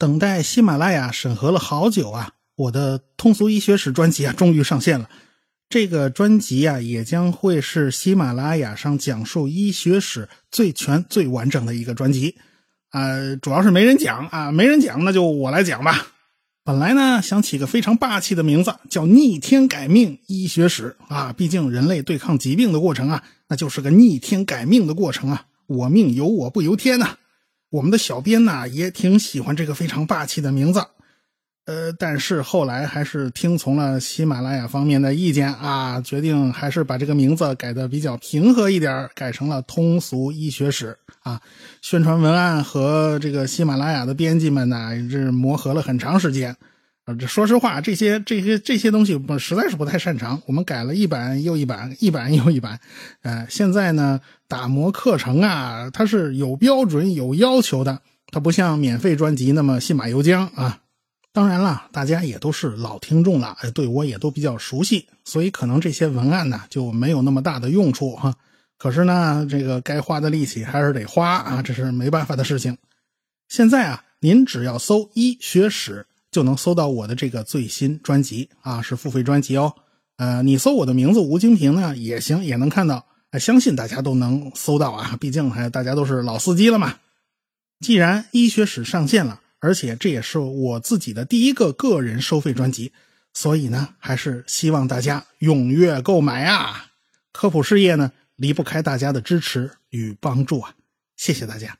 [0.00, 5.10] 等待喜马拉雅审核了好久啊，我的通俗医学史专辑啊，终于上线了。
[5.68, 12.36] 这个专辑啊，也将会是喜马拉雅上讲述医学史最全、最完整的一个专辑。
[12.88, 16.06] 啊，主要是没人讲啊，没人讲，那就我来讲吧。
[16.64, 21.30] 本来呢，想起个非常霸气的名字，叫“逆天改命医学史”啊。
[21.36, 25.44] 毕竟人类对抗疾病的过程啊，那就是个逆天改命的过程啊。
[25.66, 27.16] 我命由我不由天呐。
[27.70, 30.84] 我们的小编呢也挺喜欢这个非常霸气的名字，
[31.66, 41.40] 呃，但是后来还是听从了喜马拉雅方面的意见啊，决定还是把这个名字改的比较平和一点，改成了通俗医学史啊。
[41.80, 46.56] 宣传文案和这个喜马拉雅的编辑们呢，这磨合了很长时间。
[47.18, 50.40] 这说实话，这些这些这些东西我实在是不太擅长。
[50.46, 52.78] 我们改了一版又一版，一版又一版。
[53.22, 58.00] 呃，现在呢，打磨课程啊，它是有标准、有要求的，
[58.30, 60.80] 它不像免费专辑那么信马由缰啊。
[61.32, 68.34] 当然了，大家也都是老听众了，对我也都比较熟悉，所以可能这些文案呢就没有那么大的用处哈。
[68.78, 72.76] 可是呢，这个该花的力气还是得花啊，这是没办法的事情。
[73.48, 76.06] 现在啊，您只要搜医学史。
[76.30, 79.74] 就能搜到我的这个最新专辑啊，是付费专辑哦。
[80.16, 83.06] 呃，你搜我的名字吴京平呢也行，也能看到。
[83.38, 86.98] 相信大家都能搜到啊，毕竟还大家都是老司机了嘛。
[87.78, 92.92] 既然医学史上线了，而且这也是我自己的第一个个人收费专辑，
[93.32, 96.86] 所以呢，还是希望大家踊跃购买啊。
[97.32, 100.74] 科普事业呢，离不开大家的支持与帮助啊，
[101.16, 101.79] 谢谢大家。